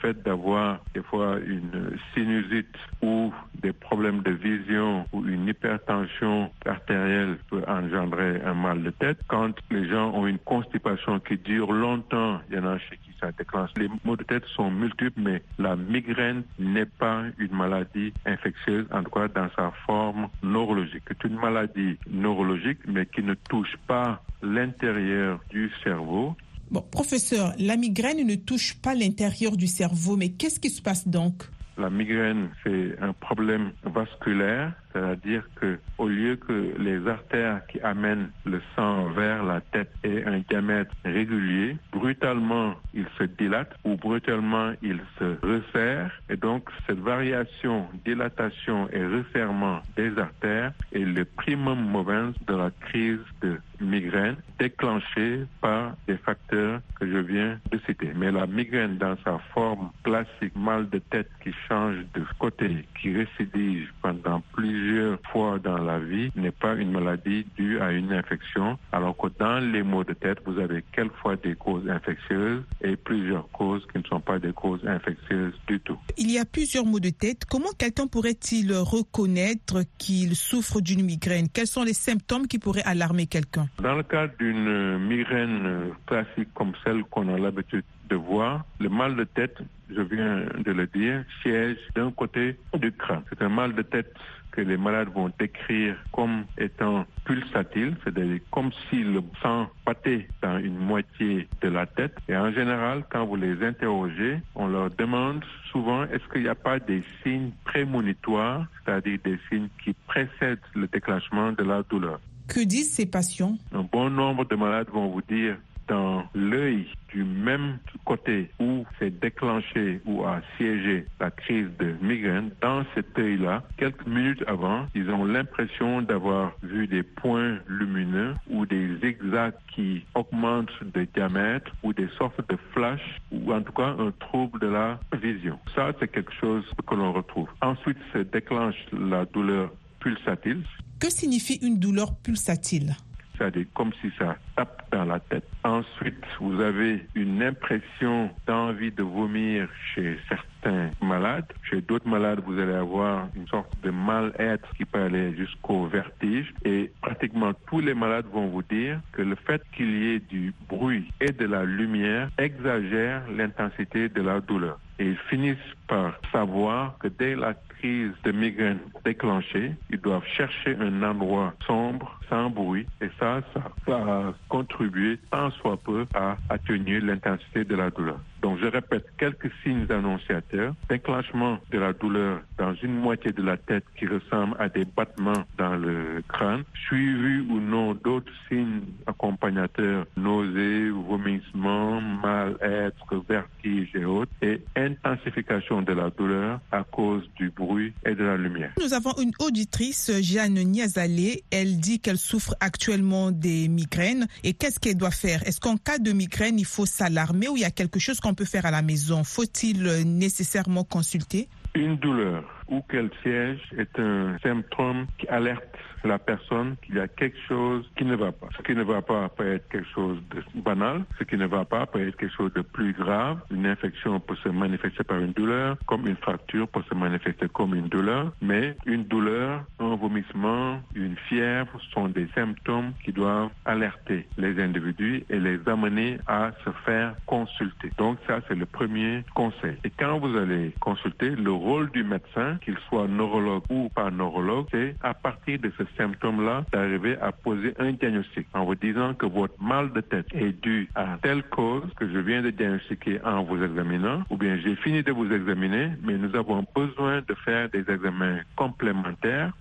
[0.00, 6.50] Le fait d'avoir des fois une sinusite ou des problèmes de vision ou une hypertension
[6.64, 9.18] artérielle peut engendrer un mal de tête.
[9.26, 13.10] Quand les gens ont une constipation qui dure longtemps, il y en a chez qui
[13.20, 13.70] ça déclenche.
[13.76, 19.02] Les maux de tête sont multiples, mais la migraine n'est pas une maladie infectieuse, en
[19.02, 21.02] tout cas dans sa forme neurologique.
[21.08, 26.36] C'est une maladie neurologique, mais qui ne touche pas l'intérieur du cerveau.
[26.70, 31.08] Bon, professeur, la migraine ne touche pas l'intérieur du cerveau, mais qu'est-ce qui se passe
[31.08, 31.44] donc?
[31.78, 38.30] La migraine, c'est un problème vasculaire c'est-à-dire que au lieu que les artères qui amènent
[38.44, 44.72] le sang vers la tête aient un diamètre régulier, brutalement ils se dilatent ou brutalement
[44.82, 46.12] ils se resserrent.
[46.30, 52.70] Et donc cette variation, dilatation et resserrement des artères est le primum movens de la
[52.70, 58.10] crise de migraine déclenchée par des facteurs que je viens de citer.
[58.16, 63.14] Mais la migraine dans sa forme classique, mal de tête qui change de côté, qui
[63.14, 68.12] récidive pendant plusieurs plusieurs fois dans la vie n'est pas une maladie due à une
[68.12, 72.96] infection, alors que dans les maux de tête, vous avez quelquefois des causes infectieuses et
[72.96, 75.98] plusieurs causes qui ne sont pas des causes infectieuses du tout.
[76.16, 77.44] Il y a plusieurs maux de tête.
[77.44, 81.48] Comment quelqu'un pourrait-il reconnaître qu'il souffre d'une migraine?
[81.52, 83.66] Quels sont les symptômes qui pourraient alarmer quelqu'un?
[83.82, 89.16] Dans le cas d'une migraine classique comme celle qu'on a l'habitude de voir, le mal
[89.16, 89.58] de tête,
[89.90, 93.22] je viens de le dire, siège d'un côté du crâne.
[93.28, 94.12] C'est un mal de tête
[94.50, 100.58] que les malades vont décrire comme étant pulsatile, c'est-à-dire comme si le sang pâtait dans
[100.58, 102.16] une moitié de la tête.
[102.28, 106.54] Et en général, quand vous les interrogez, on leur demande souvent est-ce qu'il n'y a
[106.54, 112.20] pas des signes prémonitoires, c'est-à-dire des signes qui précèdent le déclenchement de la douleur?
[112.48, 113.58] Que disent ces patients?
[113.72, 115.56] Un bon nombre de malades vont vous dire
[115.88, 122.50] dans l'œil du même côté où s'est déclenché ou a siégé la crise de migraine,
[122.60, 128.66] dans cet œil-là, quelques minutes avant, ils ont l'impression d'avoir vu des points lumineux ou
[128.66, 133.94] des zigzags qui augmentent de diamètre ou des sortes de flashs ou en tout cas
[133.98, 135.58] un trouble de la vision.
[135.74, 137.48] Ça, c'est quelque chose que l'on retrouve.
[137.62, 140.62] Ensuite, se déclenche la douleur pulsatile.
[141.00, 142.94] Que signifie une douleur pulsatile?
[143.38, 145.44] C'est-à-dire comme si ça tape dans la tête.
[145.64, 151.46] Ensuite, vous avez une impression d'envie de vomir chez certains malades.
[151.62, 156.52] Chez d'autres malades, vous allez avoir une sorte de mal-être qui peut aller jusqu'au vertige.
[156.64, 160.52] Et pratiquement tous les malades vont vous dire que le fait qu'il y ait du
[160.68, 164.78] bruit et de la lumière exagère l'intensité de la douleur.
[164.98, 165.56] Et ils finissent
[165.86, 172.18] par savoir que dès la crise de migraine déclenchée, ils doivent chercher un endroit sombre,
[172.28, 177.90] sans bruit, et ça, ça va contribuer tant soit peu à atténuer l'intensité de la
[177.90, 178.20] douleur.
[178.42, 180.74] Donc, je répète, quelques signes annonciateurs.
[180.88, 185.44] Déclenchement de la douleur dans une moitié de la tête qui ressemble à des battements
[185.56, 194.30] dans le crâne, suivi ou non d'autres signes accompagnateurs, nausées, vomissements, mal-être, vertige et autres,
[194.40, 198.72] et intensification de la douleur à cause du bruit et de la lumière.
[198.80, 201.42] Nous avons une auditrice, Jeanne Niazalé.
[201.50, 204.26] Elle dit qu'elle souffre actuellement des migraines.
[204.44, 205.46] Et qu'est-ce qu'elle doit faire?
[205.46, 208.34] Est-ce qu'en cas de migraine, il faut s'alarmer ou il y a quelque chose qu'on
[208.34, 209.24] peut faire à la maison?
[209.24, 211.48] Faut-il nécessairement consulter?
[211.74, 215.62] Une douleur ou qu'elle siège est un symptôme qui alerte
[216.04, 218.48] la personne qu'il y a quelque chose qui ne va pas.
[218.56, 221.64] Ce qui ne va pas peut être quelque chose de banal, ce qui ne va
[221.64, 223.40] pas peut être quelque chose de plus grave.
[223.50, 227.74] Une infection peut se manifester par une douleur, comme une fracture peut se manifester comme
[227.74, 234.26] une douleur, mais une douleur, un vomissement, une fièvre sont des symptômes qui doivent alerter
[234.36, 237.90] les individus et les amener à se faire consulter.
[237.98, 239.76] Donc ça, c'est le premier conseil.
[239.84, 244.66] Et quand vous allez consulter, le rôle du médecin, qu'il soit neurologue ou pas neurologue,
[244.70, 249.26] c'est à partir de ce symptôme-là d'arriver à poser un diagnostic en vous disant que
[249.26, 253.44] votre mal de tête est dû à telle cause que je viens de diagnostiquer en
[253.44, 257.68] vous examinant, ou bien j'ai fini de vous examiner, mais nous avons besoin de faire
[257.70, 259.52] des examens complémentaires.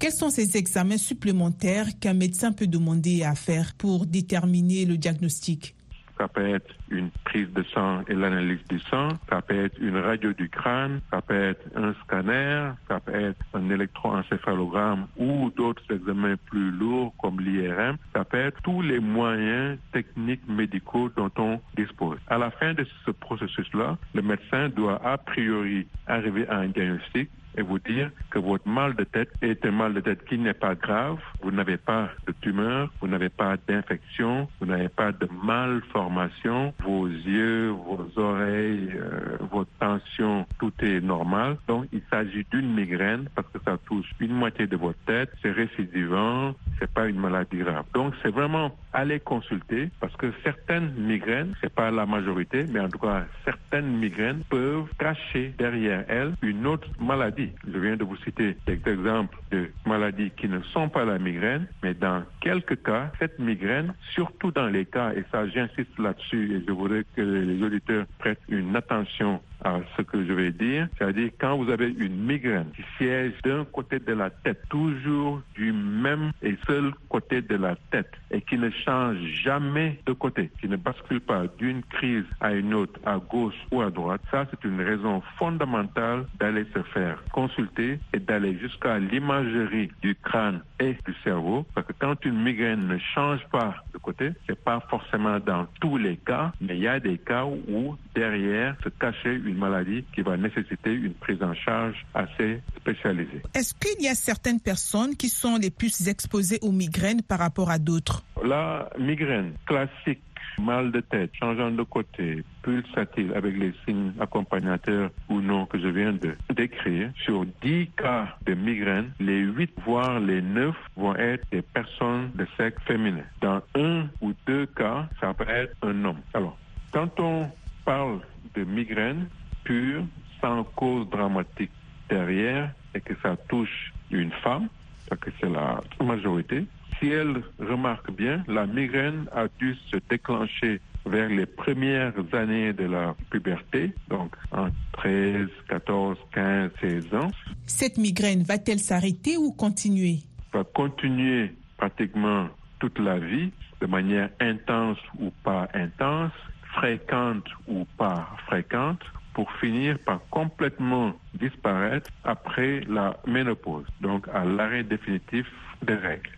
[0.00, 5.73] Quels sont ces examens supplémentaires qu'un médecin peut demander à faire pour déterminer le diagnostic?
[6.18, 9.96] Ça peut être une prise de sang et l'analyse du sang, ça peut être une
[9.96, 15.82] radio du crâne, ça peut être un scanner, ça peut être un électroencéphalogramme ou d'autres
[15.90, 21.60] examens plus lourds comme l'IRM, ça peut être tous les moyens techniques médicaux dont on
[21.76, 22.18] dispose.
[22.28, 27.30] À la fin de ce processus-là, le médecin doit a priori arriver à un diagnostic
[27.56, 30.54] et vous dire que votre mal de tête est un mal de tête qui n'est
[30.54, 31.18] pas grave.
[31.42, 36.74] Vous n'avez pas de tumeur, vous n'avez pas d'infection, vous n'avez pas de malformation.
[36.82, 41.56] Vos yeux, vos oreilles, euh, votre tension, tout est normal.
[41.68, 45.30] Donc, il s'agit d'une migraine parce que ça touche une moitié de votre tête.
[45.42, 47.84] C'est récidivant, c'est pas une maladie grave.
[47.94, 52.88] Donc, c'est vraiment aller consulter parce que certaines migraines, c'est pas la majorité, mais en
[52.88, 57.50] tout cas, certaines migraines peuvent cacher derrière elles une autre maladie.
[57.70, 61.66] Je viens de vous citer des exemples de maladies qui ne sont pas la migraine,
[61.82, 66.64] mais dans quelques cas, cette migraine, surtout dans les cas, et ça j'insiste là-dessus, et
[66.66, 71.30] je voudrais que les auditeurs prêtent une attention à ce que je vais dire, c'est-à-dire
[71.40, 76.32] quand vous avez une migraine qui siège d'un côté de la tête, toujours du même
[76.42, 80.76] et seul côté de la tête, et qui ne change jamais de côté, qui ne
[80.76, 84.80] bascule pas d'une crise à une autre, à gauche ou à droite, ça c'est une
[84.80, 91.66] raison fondamentale d'aller se faire consulter et d'aller jusqu'à l'imagerie du crâne et du cerveau,
[91.74, 95.96] parce que quand une migraine ne change pas de côté, c'est pas forcément dans tous
[95.96, 100.22] les cas, mais il y a des cas où derrière se cachait une maladie qui
[100.22, 103.42] va nécessiter une prise en charge assez spécialisée.
[103.54, 107.70] Est-ce qu'il y a certaines personnes qui sont les plus exposées aux migraines par rapport
[107.70, 108.24] à d'autres?
[108.44, 110.22] La migraine classique
[110.58, 115.88] mal de tête, changeant de côté, pulsatile avec les signes accompagnateurs ou non que je
[115.88, 121.44] viens de décrire, sur 10 cas de migraine, les 8 voire les 9 vont être
[121.50, 123.24] des personnes de sexe féminin.
[123.40, 126.20] Dans un ou deux cas, ça peut être un homme.
[126.32, 126.56] Alors,
[126.92, 127.50] quand on
[127.84, 128.20] parle
[128.54, 129.26] de migraine
[129.64, 130.04] pure,
[130.40, 131.72] sans cause dramatique
[132.08, 134.68] derrière, et que ça touche une femme,
[135.08, 136.66] parce que c'est la majorité,
[136.98, 142.84] si elle remarque bien, la migraine a dû se déclencher vers les premières années de
[142.84, 147.30] la puberté, donc en 13, 14, 15, 16 ans.
[147.66, 150.20] Cette migraine va-t-elle s'arrêter ou continuer?
[150.52, 153.50] Va continuer pratiquement toute la vie,
[153.80, 156.32] de manière intense ou pas intense,
[156.74, 159.02] fréquente ou pas fréquente,
[159.34, 165.46] pour finir par complètement disparaître après la ménopause, donc à l'arrêt définitif
[165.82, 166.30] des règles.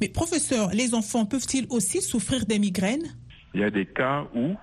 [0.00, 3.14] Mais professeur, les enfants peuvent-ils aussi souffrir des migraines?
[3.54, 4.54] Il y a des cas où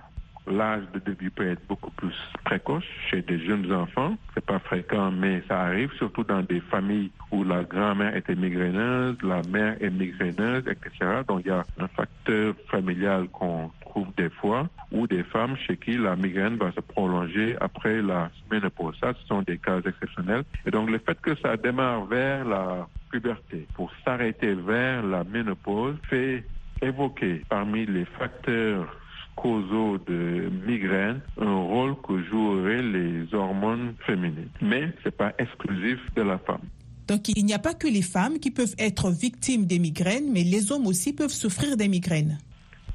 [0.46, 2.14] l'âge de début peut être beaucoup plus
[2.44, 4.16] précoce chez des jeunes enfants.
[4.34, 9.16] C'est pas fréquent, mais ça arrive, surtout dans des familles où la grand-mère était migraineuse,
[9.22, 11.22] la mère est migraineuse, etc.
[11.26, 15.76] Donc il y a un facteur familial qu'on trouve des fois, ou des femmes chez
[15.76, 18.96] qui la migraine va se prolonger après la ménopause.
[19.00, 20.44] Ça, ce sont des cas exceptionnels.
[20.66, 25.96] Et donc le fait que ça démarre vers la puberté pour s'arrêter vers la ménopause
[26.10, 26.44] fait
[26.82, 28.86] évoquer parmi les facteurs
[29.36, 34.50] causaux de migraine un rôle que joueraient les hormones féminines.
[34.60, 36.62] Mais ce n'est pas exclusif de la femme.
[37.06, 40.42] Donc il n'y a pas que les femmes qui peuvent être victimes des migraines, mais
[40.42, 42.38] les hommes aussi peuvent souffrir des migraines.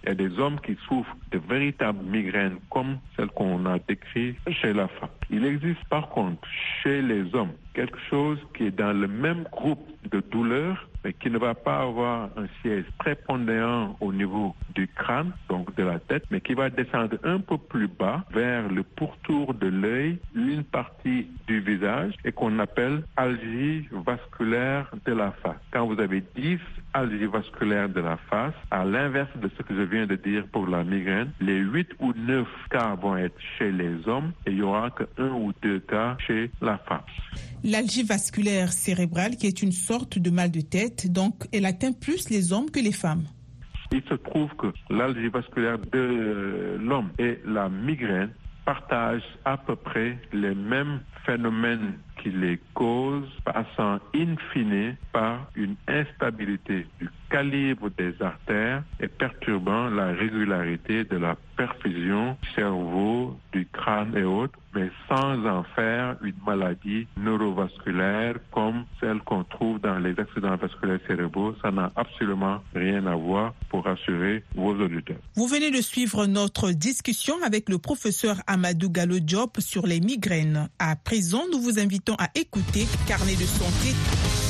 [0.03, 4.37] Il y a des hommes qui souffrent de véritables migraines comme celles qu'on a décrites
[4.61, 5.09] chez la femme.
[5.29, 6.41] Il existe par contre
[6.81, 11.29] chez les hommes quelque chose qui est dans le même groupe de douleurs mais qui
[11.29, 16.23] ne va pas avoir un siège prépondérant au niveau du crâne, donc de la tête,
[16.29, 21.27] mais qui va descendre un peu plus bas vers le pourtour de l'œil, une partie
[21.47, 25.57] du visage, et qu'on appelle algie vasculaire de la face.
[25.71, 26.59] Quand vous avez 10
[26.93, 30.67] algies vasculaires de la face, à l'inverse de ce que je viens de dire pour
[30.67, 34.61] la migraine, les 8 ou 9 cas vont être chez les hommes et il y
[34.61, 37.01] aura que un ou deux cas chez la femme.
[37.69, 42.31] L'algie vasculaire cérébrale, qui est une sorte de mal de tête, donc elle atteint plus
[42.31, 43.25] les hommes que les femmes.
[43.91, 48.31] Il se trouve que l'algie vasculaire de l'homme et la migraine
[48.65, 55.75] partagent à peu près les mêmes phénomènes qui les causent, passant in fine par une
[55.87, 64.15] instabilité du calibre des artères et perturbant la régularité de la perfusion cerveau, du crâne
[64.17, 70.17] et autres, mais sans en faire une maladie neurovasculaire comme celle qu'on trouve dans les
[70.19, 71.53] accidents vasculaires cérébraux.
[71.61, 75.17] Ça n'a absolument rien à voir pour rassurer vos auditeurs.
[75.35, 80.69] Vous venez de suivre notre discussion avec le professeur Amadou Gallo Diop sur les migraines.
[80.79, 84.48] À présent, nous vous invitons à écouter Carnet de santé.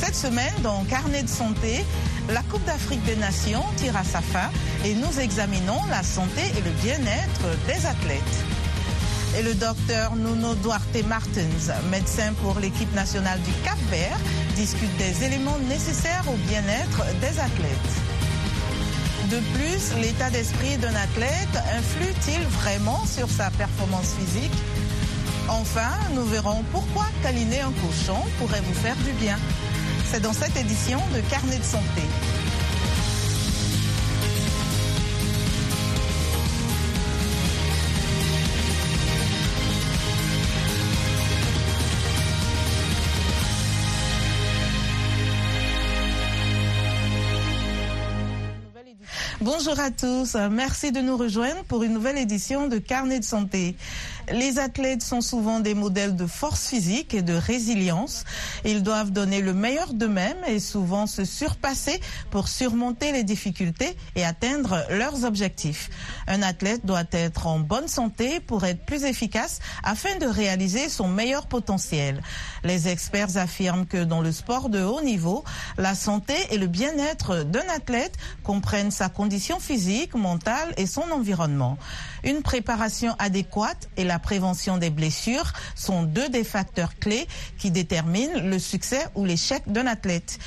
[0.00, 1.84] Cette semaine, dans Carnet de santé,
[2.30, 4.48] la Coupe d'Afrique des Nations tire à sa fin
[4.84, 8.22] et nous examinons la santé et le bien-être des athlètes.
[9.36, 14.16] Et le docteur Nuno Duarte Martins, médecin pour l'équipe nationale du Cap Vert,
[14.54, 17.92] discute des éléments nécessaires au bien-être des athlètes.
[19.30, 24.56] De plus, l'état d'esprit d'un athlète influe-t-il vraiment sur sa performance physique?
[25.48, 29.36] Enfin, nous verrons pourquoi câliner un cochon pourrait vous faire du bien.
[30.10, 32.02] C'est dans cette édition de Carnet de santé.
[49.40, 53.76] Bonjour à tous, merci de nous rejoindre pour une nouvelle édition de Carnet de santé.
[54.32, 58.24] Les athlètes sont souvent des modèles de force physique et de résilience.
[58.64, 64.24] Ils doivent donner le meilleur d'eux-mêmes et souvent se surpasser pour surmonter les difficultés et
[64.24, 65.88] atteindre leurs objectifs.
[66.26, 71.08] Un athlète doit être en bonne santé pour être plus efficace afin de réaliser son
[71.08, 72.22] meilleur potentiel.
[72.64, 75.44] Les experts affirment que dans le sport de haut niveau,
[75.78, 81.78] la santé et le bien-être d'un athlète comprennent sa condition physique, mentale et son environnement.
[82.24, 87.26] Une préparation adéquate et la prévention des blessures sont deux des facteurs clés
[87.58, 90.38] qui déterminent le succès ou l'échec d'un athlète.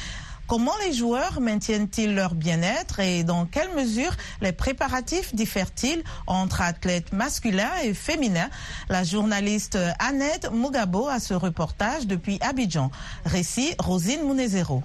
[0.47, 7.13] Comment les joueurs maintiennent-ils leur bien-être et dans quelle mesure les préparatifs diffèrent-ils entre athlètes
[7.13, 8.49] masculins et féminins?
[8.89, 12.91] La journaliste Annette Mugabo a ce reportage depuis Abidjan.
[13.23, 14.83] Récit Rosine Munezero.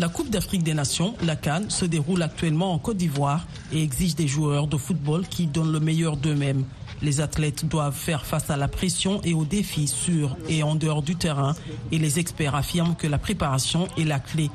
[0.00, 4.16] La Coupe d'Afrique des Nations, la Cannes, se déroule actuellement en Côte d'Ivoire et exige
[4.16, 6.64] des joueurs de football qui donnent le meilleur d'eux-mêmes.
[7.00, 11.02] Les athlètes doivent faire face à la pression et aux défis sur et en dehors
[11.02, 11.54] du terrain
[11.92, 14.50] et les experts affirment que la préparation est la clé.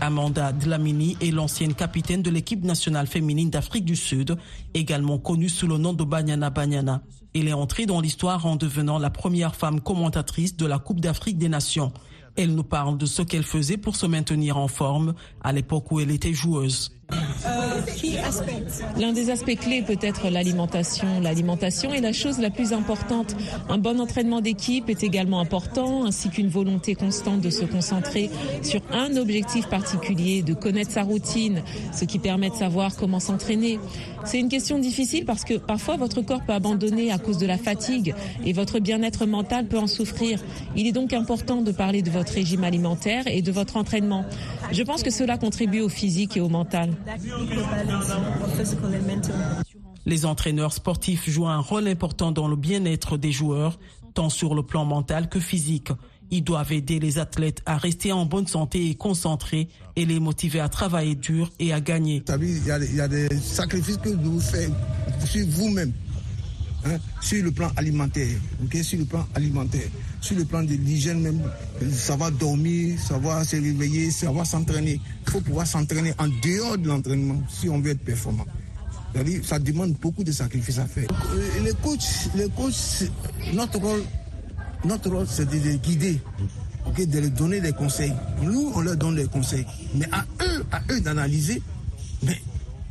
[0.00, 4.36] Amanda Dlamini est l'ancienne capitaine de l'équipe nationale féminine d'Afrique du Sud,
[4.74, 7.02] également connue sous le nom de Banyana Banyana.
[7.34, 11.38] Elle est entrée dans l'histoire en devenant la première femme commentatrice de la Coupe d'Afrique
[11.38, 11.92] des Nations.
[12.36, 16.00] Elle nous parle de ce qu'elle faisait pour se maintenir en forme à l'époque où
[16.00, 16.92] elle était joueuse.
[18.98, 21.20] L'un des aspects clés peut être l'alimentation.
[21.20, 23.34] L'alimentation est la chose la plus importante.
[23.68, 28.30] Un bon entraînement d'équipe est également important, ainsi qu'une volonté constante de se concentrer
[28.62, 31.62] sur un objectif particulier, de connaître sa routine,
[31.92, 33.78] ce qui permet de savoir comment s'entraîner.
[34.24, 37.56] C'est une question difficile parce que parfois votre corps peut abandonner à cause de la
[37.56, 38.14] fatigue
[38.44, 40.40] et votre bien-être mental peut en souffrir.
[40.76, 44.24] Il est donc important de parler de votre régime alimentaire et de votre entraînement.
[44.72, 46.90] Je pense que cela contribue au physique et au mental.
[50.06, 53.78] Les entraîneurs sportifs jouent un rôle important dans le bien-être des joueurs,
[54.14, 55.92] tant sur le plan mental que physique.
[56.30, 60.60] Ils doivent aider les athlètes à rester en bonne santé et concentrés et les motiver
[60.60, 62.22] à travailler dur et à gagner.
[62.40, 64.70] Il y, a des sacrifices que vous faites
[65.24, 65.92] sur vous-même,
[66.84, 68.38] hein, sur le plan alimentaire,
[68.82, 69.88] sur le plan alimentaire,
[70.20, 71.42] sur le plan de l'hygiène même,
[71.90, 75.00] savoir dormir, savoir se réveiller, savoir s'entraîner.
[75.30, 78.46] Faut pouvoir s'entraîner en dehors de l'entraînement si on veut être performant.
[79.42, 81.08] Ça demande beaucoup de sacrifices à faire.
[81.62, 83.10] Les coachs, les coachs
[83.54, 84.02] notre rôle
[84.84, 86.18] notre rôle, c'est de les guider,
[86.96, 88.12] de leur donner des conseils.
[88.42, 89.66] Nous, on leur donne des conseils.
[89.94, 91.62] Mais à eux, à eux d'analyser.
[92.22, 92.40] Mais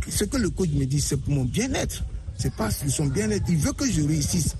[0.07, 2.03] ce que le coach me dit, c'est pour mon bien-être.
[2.37, 3.45] C'est pas son bien-être.
[3.49, 4.55] Il veut que je réussisse.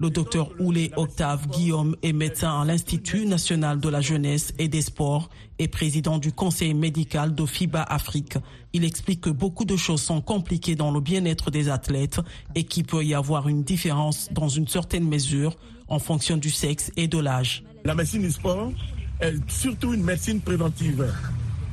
[0.00, 4.82] Le docteur Oulé Octave Guillaume est médecin à l'Institut national de la jeunesse et des
[4.82, 8.36] sports et président du conseil médical de FIBA Afrique.
[8.72, 12.20] Il explique que beaucoup de choses sont compliquées dans le bien-être des athlètes
[12.56, 16.90] et qu'il peut y avoir une différence dans une certaine mesure en fonction du sexe
[16.96, 17.62] et de l'âge.
[17.84, 18.72] La médecine du sport
[19.20, 21.06] est surtout une médecine préventive.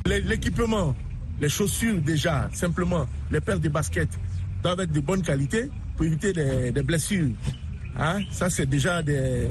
[0.05, 0.95] L'équipement,
[1.39, 4.19] les chaussures déjà, simplement, les paires de baskets
[4.61, 7.29] doivent être de bonne qualité pour éviter des, blessures.
[7.99, 8.21] Hein?
[8.31, 9.49] Ça, c'est déjà des,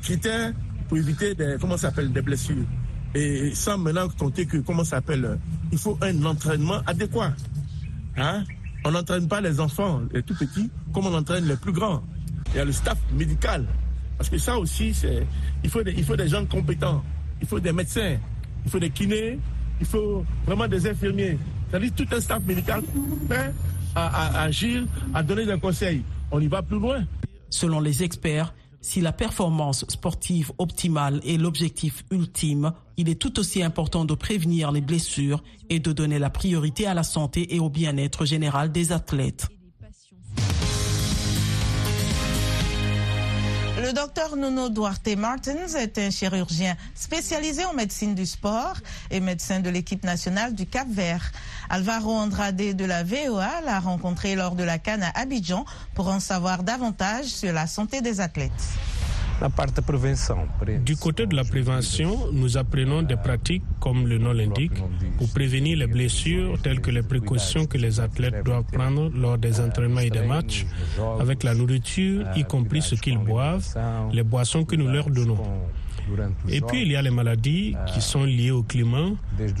[0.00, 0.52] critères
[0.88, 2.64] pour éviter des, comment s'appelle, des blessures.
[3.14, 5.38] Et sans maintenant compter que, comment s'appelle,
[5.72, 7.32] il faut un entraînement adéquat.
[8.16, 8.44] Hein?
[8.84, 12.02] On n'entraîne pas les enfants, les tout petits, comme on entraîne les plus grands.
[12.52, 13.66] Il y a le staff médical
[14.18, 15.24] parce que ça aussi, c'est,
[15.62, 17.04] il, faut des, il faut des gens compétents,
[17.40, 18.16] il faut des médecins,
[18.64, 19.38] il faut des kinés,
[19.80, 21.38] il faut vraiment des infirmiers.
[21.70, 22.82] C'est-à-dire tout un staff médical
[23.28, 23.54] prêt
[23.94, 26.02] à, agir, à donner des conseils.
[26.32, 27.04] On y va plus loin.
[27.50, 33.62] Selon les experts, si la performance sportive optimale est l'objectif ultime, il est tout aussi
[33.62, 37.70] important de prévenir les blessures et de donner la priorité à la santé et au
[37.70, 39.48] bien-être général des athlètes.
[43.80, 48.74] Le docteur Nuno Duarte Martins est un chirurgien spécialisé en médecine du sport
[49.08, 51.30] et médecin de l'équipe nationale du Cap Vert.
[51.70, 56.18] Alvaro Andrade de la VOA l'a rencontré lors de la Cannes à Abidjan pour en
[56.18, 58.50] savoir davantage sur la santé des athlètes.
[60.84, 64.72] Du côté de la prévention, nous apprenons des pratiques comme le nom l'indique
[65.16, 69.60] pour prévenir les blessures telles que les précautions que les athlètes doivent prendre lors des
[69.60, 70.66] entraînements et des matchs
[71.20, 73.64] avec la nourriture, y compris ce qu'ils boivent,
[74.12, 75.38] les boissons que nous leur donnons.
[76.48, 79.10] Et puis il y a les maladies qui sont liées au climat,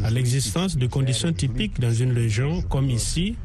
[0.02, 3.36] à l'existence de conditions typiques dans une région comme ici.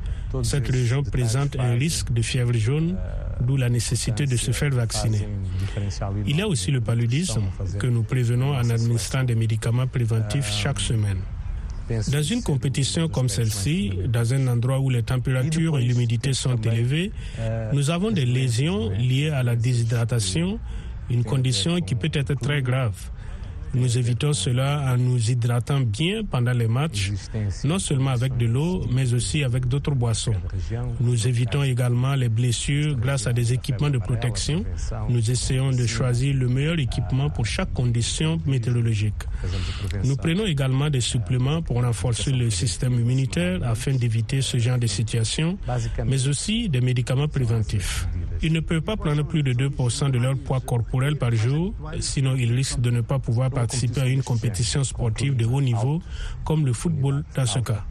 [0.41, 2.95] Cette région présente un risque de fièvre jaune
[3.45, 5.27] d'où la nécessité de se faire vacciner.
[6.25, 7.43] Il y a aussi le paludisme
[7.79, 11.19] que nous prévenons en administrant des médicaments préventifs chaque semaine.
[11.89, 17.11] Dans une compétition comme celle-ci, dans un endroit où les températures et l'humidité sont élevées,
[17.73, 20.59] nous avons des lésions liées à la déshydratation,
[21.09, 22.95] une condition qui peut être très grave.
[23.73, 27.11] Nous évitons cela en nous hydratant bien pendant les matchs,
[27.63, 30.33] non seulement avec de l'eau, mais aussi avec d'autres boissons.
[30.99, 34.63] Nous évitons également les blessures grâce à des équipements de protection.
[35.09, 39.13] Nous essayons de choisir le meilleur équipement pour chaque condition météorologique.
[40.03, 44.87] Nous prenons également des suppléments pour renforcer le système immunitaire afin d'éviter ce genre de
[44.87, 45.57] situation,
[46.05, 48.07] mais aussi des médicaments préventifs.
[48.45, 52.35] Ils ne peuvent pas prendre plus de 2% de leur poids corporel par jour, sinon
[52.35, 56.01] ils risquent de ne pas pouvoir participer à une compétition sportive de haut niveau,
[56.43, 57.85] comme le football dans ce cas.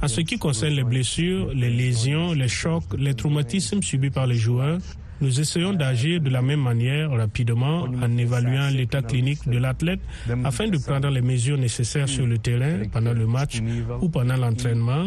[0.00, 4.36] En ce qui concerne les blessures, les lésions, les chocs, les traumatismes subis par les
[4.36, 4.78] joueurs,
[5.20, 10.00] nous essayons d'agir de la même manière rapidement en évaluant l'état clinique de l'athlète
[10.44, 13.60] afin de prendre les mesures nécessaires sur le terrain pendant le match
[14.00, 15.06] ou pendant l'entraînement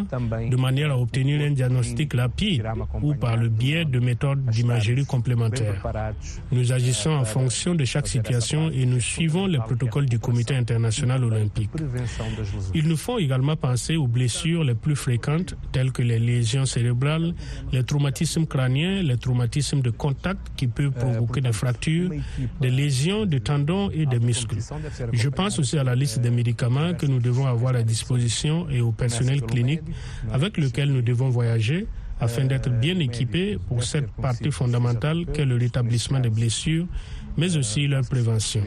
[0.50, 2.66] de manière à obtenir un diagnostic rapide
[3.02, 5.84] ou par le biais de méthodes d'imagerie complémentaires.
[6.52, 11.24] Nous agissons en fonction de chaque situation et nous suivons les protocoles du Comité international
[11.24, 11.72] olympique.
[12.74, 17.34] Ils nous font également penser aux blessures les plus fréquentes telles que les lésions cérébrales,
[17.72, 22.10] les traumatismes crâniens, les traumatismes de contact qui peut provoquer des fractures,
[22.62, 24.58] des lésions de tendons et des muscles.
[25.14, 28.82] Je pense aussi à la liste des médicaments que nous devons avoir à disposition et
[28.82, 29.82] au personnel clinique
[30.32, 31.86] avec lequel nous devons voyager
[32.22, 36.86] afin d'être bien équipés pour cette partie fondamentale qu'est le rétablissement des blessures
[37.40, 38.62] mais aussi leur prévention.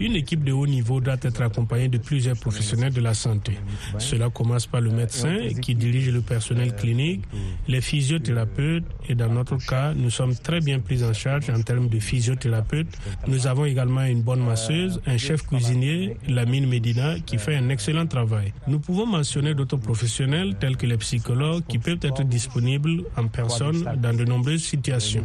[0.00, 3.52] Une équipe de haut niveau doit être accompagnée de plusieurs professionnels de la santé.
[3.98, 7.24] Cela commence par le médecin qui dirige le personnel clinique,
[7.68, 11.88] les physiothérapeutes et dans notre cas, nous sommes très bien pris en charge en termes
[11.88, 12.98] de physiothérapeutes.
[13.26, 18.06] Nous avons également une bonne masseuse, un chef cuisinier, Lamine Medina, qui fait un excellent
[18.06, 18.52] travail.
[18.66, 23.84] Nous pouvons mentionner d'autres professionnels tels que les psychologues qui peuvent être disponibles en personne
[23.98, 25.24] dans de nombreuses situations.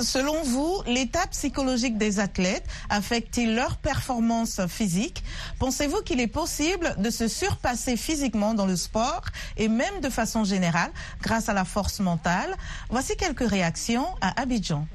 [0.00, 5.24] Selon vous, l'état psychologique des athlètes affecte-t-il leur performance physique?
[5.58, 9.22] Pensez-vous qu'il est possible de se surpasser physiquement dans le sport
[9.56, 12.54] et même de façon générale grâce à la force mentale?
[12.90, 14.86] Voici quelques réactions à Abidjan.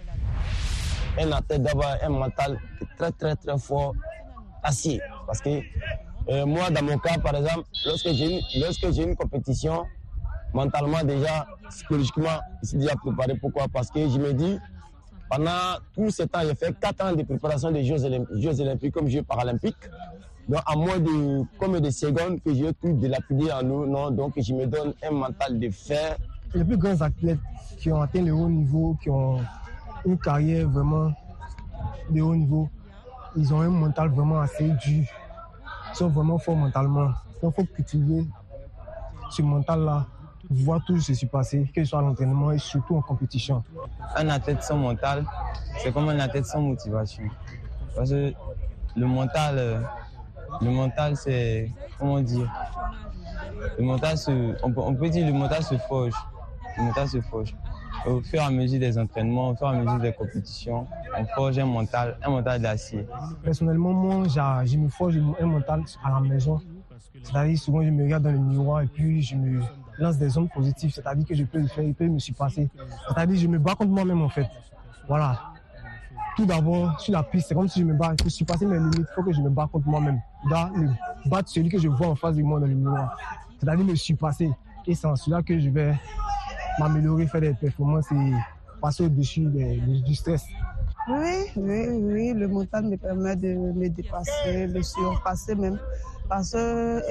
[1.19, 2.59] Un athlète d'avoir un mental
[2.97, 3.93] très très très fort
[4.63, 5.01] assis.
[5.27, 5.59] Parce que
[6.29, 9.83] euh, moi, dans mon cas, par exemple, lorsque j'ai une compétition,
[10.53, 13.35] mentalement déjà, psychologiquement, je suis déjà préparé.
[13.35, 13.67] Pourquoi?
[13.67, 14.57] Parce que je me dis,
[15.35, 18.05] pendant tout ce temps, j'ai fait 4 ans de préparation des Jeux
[18.61, 19.89] Olympiques, comme Jeux Paralympiques.
[20.47, 24.33] Donc, à moins de comme des secondes que j'ai tout dilapidé en nous, non, donc
[24.37, 26.17] je me donne un mental de fer.
[26.53, 27.39] Les plus grands athlètes
[27.79, 29.39] qui ont atteint le haut niveau, qui ont
[30.05, 31.11] une carrière vraiment
[32.09, 32.69] de haut niveau,
[33.35, 35.05] ils ont un mental vraiment assez dur.
[35.91, 37.11] Ils sont vraiment forts mentalement.
[37.41, 38.27] Donc, il faut cultiver
[39.31, 40.05] ce mental-là
[40.49, 43.63] voir tout ce qui s'est passé, que ce soit à l'entraînement et surtout en compétition.
[44.15, 45.25] Un athlète sans mental,
[45.77, 47.23] c'est comme un athlète sans motivation.
[47.95, 48.33] Parce que
[48.95, 49.87] le mental,
[50.61, 52.51] le mental c'est, comment dire,
[53.77, 56.13] le mental se, on peut, on peut dire le mental se forge.
[56.77, 57.55] Le mental se forge.
[58.05, 61.25] Au fur et à mesure des entraînements, au fur et à mesure des compétitions, on
[61.27, 63.07] forge un mental, un mental d'acier.
[63.43, 64.25] Personnellement, moi,
[64.65, 66.59] je me forge un mental à la maison.
[67.21, 69.61] C'est-à-dire, souvent, je me regarde dans le miroir et puis je me
[69.99, 72.69] lance des ondes positives, c'est-à-dire que je peux le faire, il peut me surpasser.
[73.07, 74.47] C'est-à-dire je me bats contre moi-même en fait.
[75.07, 75.39] Voilà.
[76.35, 78.15] Tout d'abord, sur la piste, c'est comme si je me bats.
[78.17, 80.19] Pour surpasser mes limites, il faut que je me bats contre moi-même.
[80.45, 83.17] Je battre celui que je vois en face de moi dans le miroir.
[83.59, 84.49] C'est-à-dire me surpasser.
[84.87, 85.93] Et c'est en cela que je vais
[86.79, 88.33] m'améliorer, faire des performances et
[88.81, 90.45] passer au-dessus du stress.
[91.07, 95.77] Oui, oui, oui, le mental me permet de me dépasser, de surpasser même
[96.27, 97.01] parce que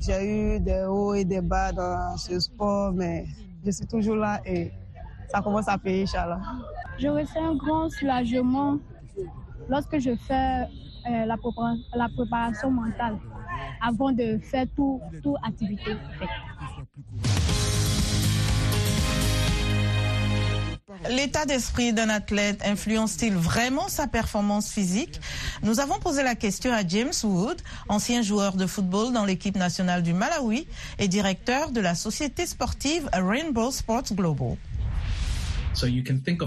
[0.00, 3.26] j'ai eu des hauts et des bas dans ce sport, mais
[3.64, 4.72] je suis toujours là et
[5.28, 6.40] ça commence à payer, Inch'Allah.
[6.98, 8.78] Je ressens un grand soulagement
[9.68, 10.62] lorsque je fais
[11.08, 13.18] euh, la, préparation mentale
[13.80, 15.92] avant de faire toute tout activité.
[21.08, 25.18] L'état d'esprit d'un athlète influence-t-il vraiment sa performance physique?
[25.62, 30.02] Nous avons posé la question à James Wood, ancien joueur de football dans l'équipe nationale
[30.02, 30.66] du Malawi
[30.98, 34.56] et directeur de la société sportive Rainbow Sports Global.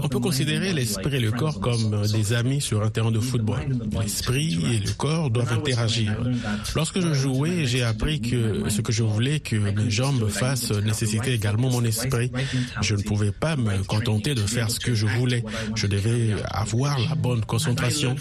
[0.02, 3.60] On peut considérer l'esprit et le corps comme des amis sur un terrain de football.
[4.00, 6.16] L'esprit et le corps doivent interagir.
[6.74, 11.34] Lorsque je jouais, j'ai appris que ce que je voulais que mes jambes fassent nécessitait
[11.34, 12.30] également mon esprit.
[12.80, 15.44] Je ne pouvais pas me contenter de faire ce que je voulais.
[15.74, 18.16] Je devais avoir la bonne concentration,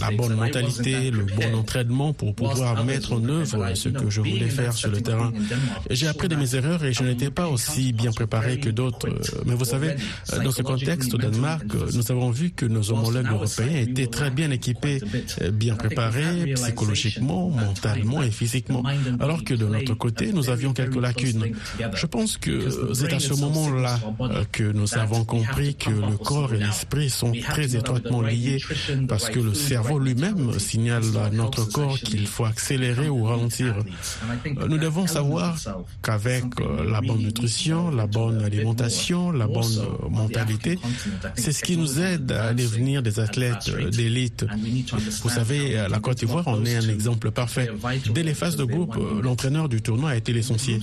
[0.00, 4.48] la bonne mentalité, le bon entraînement pour pouvoir mettre en œuvre ce que je voulais
[4.48, 5.32] faire sur le terrain.
[5.90, 9.08] J'ai appris de mes erreurs et je n'étais pas aussi bien préparé que d'autres.
[9.44, 9.96] Mais vous savez,
[10.46, 14.50] dans ce contexte, au Danemark, nous avons vu que nos homologues européens étaient très bien
[14.52, 15.00] équipés,
[15.52, 18.84] bien préparés psychologiquement, mentalement et physiquement,
[19.18, 21.52] alors que de notre côté, nous avions quelques lacunes.
[21.94, 23.98] Je pense que c'est à ce moment-là
[24.52, 28.58] que nous avons compris que le corps et l'esprit sont très étroitement liés
[29.08, 33.74] parce que le cerveau lui-même signale à notre corps qu'il faut accélérer ou ralentir.
[34.68, 35.56] Nous devons savoir
[36.02, 36.44] qu'avec
[36.88, 40.35] la bonne nutrition, la bonne alimentation, la bonne mentalité,
[41.34, 44.44] c'est ce qui nous aide à devenir des athlètes d'élite.
[45.22, 47.70] Vous savez, à la Côte d'Ivoire, on est un exemple parfait.
[48.14, 50.80] Dès les phases de groupe, l'entraîneur du tournoi a été l'essentiel.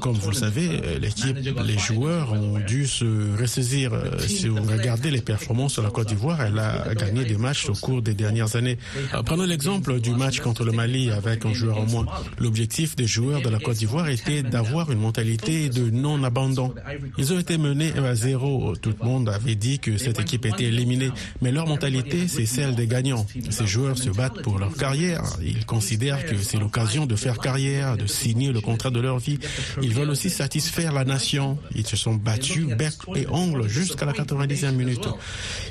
[0.00, 3.92] Comme vous le savez, l'équipe, les joueurs ont dû se ressaisir.
[4.26, 7.74] Si vous regardez les performances de la Côte d'Ivoire, elle a gagné des matchs au
[7.74, 8.78] cours des dernières années.
[9.24, 12.06] Prenons l'exemple du match contre le Mali avec un joueur en moins.
[12.38, 16.74] L'objectif des joueurs de la Côte d'Ivoire était d'avoir une mentalité de non-abandon.
[17.18, 20.64] Ils ont été menés à zéro tout le monde avait dit que cette équipe était
[20.64, 23.26] éliminée, mais leur mentalité, c'est celle des gagnants.
[23.50, 25.22] Ces joueurs se battent pour leur carrière.
[25.42, 29.38] Ils considèrent que c'est l'occasion de faire carrière, de signer le contrat de leur vie.
[29.82, 31.58] Ils veulent aussi satisfaire la nation.
[31.74, 35.08] Ils se sont battus bec et ongle jusqu'à la 90e minute.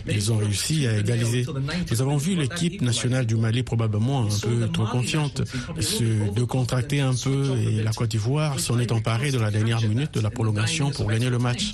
[0.08, 1.46] Ils ont réussi à égaliser.
[1.92, 5.44] Nous avons vu l'équipe nationale du Mali probablement un peu trop confiante,
[5.80, 10.14] se décontracter un peu et la Côte d'Ivoire s'en est emparée de la dernière minute
[10.14, 11.74] de la prolongation pour gagner le match.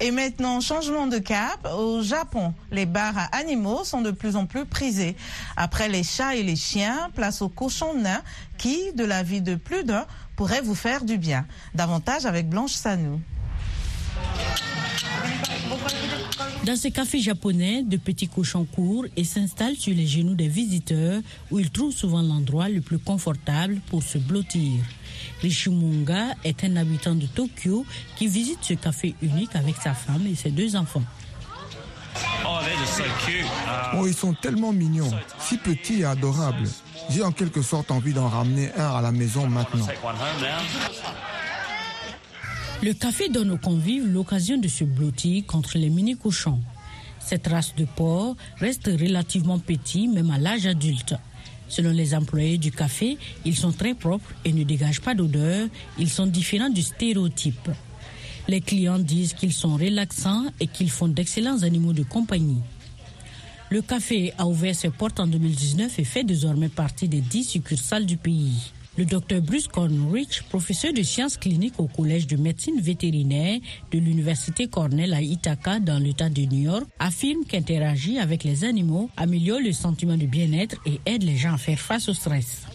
[0.00, 1.66] Et maintenant, changement de cap.
[1.78, 5.16] Au Japon, les bars à animaux sont de plus en plus prisés.
[5.56, 8.22] Après les chats et les chiens, place aux cochons nains
[8.58, 10.04] qui, de la vie de plus d'un,
[10.36, 11.46] pourraient vous faire du bien.
[11.74, 13.20] Davantage avec Blanche Sanou.
[16.64, 21.20] Dans ce café japonais, de petits cochons courent et s'installent sur les genoux des visiteurs
[21.50, 24.82] où ils trouvent souvent l'endroit le plus confortable pour se blottir.
[25.42, 27.84] Rishimunga est un habitant de Tokyo
[28.16, 31.02] qui visite ce café unique avec sa femme et ses deux enfants.
[33.96, 36.68] Oh, ils sont tellement mignons, si petits et adorables.
[37.10, 39.86] J'ai en quelque sorte envie d'en ramener un à la maison maintenant.
[42.84, 46.60] Le café donne aux convives l'occasion de se blottir contre les mini-cochons.
[47.18, 51.14] Cette race de porc reste relativement petit même à l'âge adulte.
[51.66, 53.16] Selon les employés du café,
[53.46, 55.66] ils sont très propres et ne dégagent pas d'odeur.
[55.98, 57.70] Ils sont différents du stéréotype.
[58.48, 62.60] Les clients disent qu'ils sont relaxants et qu'ils font d'excellents animaux de compagnie.
[63.70, 68.04] Le café a ouvert ses portes en 2019 et fait désormais partie des 10 succursales
[68.04, 68.74] du pays.
[68.96, 73.58] Le docteur Bruce Cornrich, professeur de sciences cliniques au Collège de médecine vétérinaire
[73.90, 79.10] de l'Université Cornell à Ithaca dans l'État de New York, affirme qu'interagir avec les animaux
[79.16, 82.68] améliore le sentiment de bien-être et aide les gens à faire face au stress.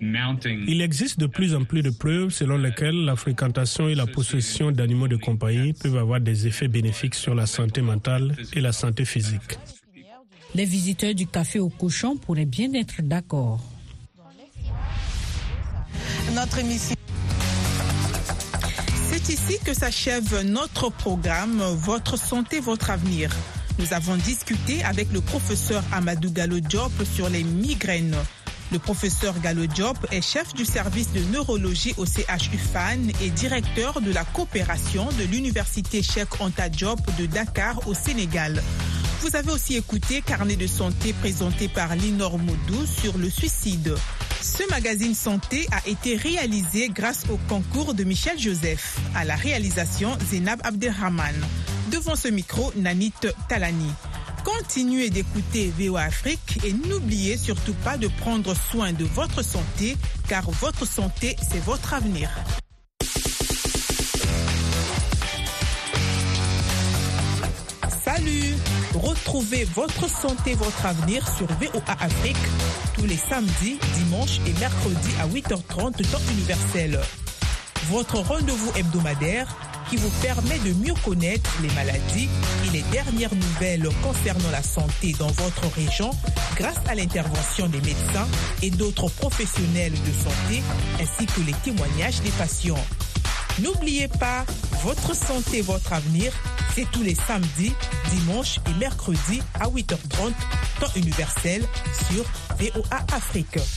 [0.00, 4.72] Il existe de plus en plus de preuves selon lesquelles la fréquentation et la possession
[4.72, 9.04] d'animaux de compagnie peuvent avoir des effets bénéfiques sur la santé mentale et la santé
[9.04, 9.58] physique.
[10.54, 13.60] Les visiteurs du café au cochon pourraient bien être d'accord
[19.10, 23.30] C'est ici que s'achève notre programme Votre santé, votre avenir.
[23.80, 28.14] Nous avons discuté avec le professeur Amadou Gallo Diop sur les migraines.
[28.70, 34.00] Le professeur Gallo Diop est chef du service de neurologie au CHU FAN et directeur
[34.00, 38.62] de la coopération de l'université Cheikh Anta Diop de Dakar au Sénégal.
[39.22, 43.96] Vous avez aussi écouté Carnet de santé présenté par Linor Moudou sur le suicide.
[44.48, 50.16] Ce magazine santé a été réalisé grâce au concours de Michel Joseph, à la réalisation
[50.30, 51.34] Zénab Abdelrahman.
[51.92, 53.12] Devant ce micro, Nanit
[53.50, 53.92] Talani.
[54.44, 60.50] Continuez d'écouter VOA Afrique et n'oubliez surtout pas de prendre soin de votre santé, car
[60.50, 62.30] votre santé, c'est votre avenir.
[69.02, 72.36] Retrouvez votre santé, votre avenir sur VOA Afrique
[72.94, 76.98] tous les samedis, dimanches et mercredis à 8h30 temps universel.
[77.90, 79.46] votre rendez-vous hebdomadaire
[79.88, 82.28] qui vous permet de mieux connaître les maladies
[82.66, 86.10] et les dernières nouvelles concernant la santé dans votre région
[86.56, 88.26] grâce à l'intervention des médecins
[88.62, 90.62] et d'autres professionnels de santé
[91.00, 92.84] ainsi que les témoignages des patients.
[93.60, 94.44] N'oubliez pas,
[94.82, 96.32] votre santé, votre avenir,
[96.74, 97.72] c'est tous les samedis,
[98.10, 100.32] dimanches et mercredis à 8h30,
[100.80, 101.64] temps universel
[102.10, 102.24] sur
[102.58, 103.58] VOA Afrique.